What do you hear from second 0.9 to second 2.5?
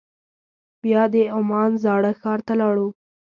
د عمان زاړه ښار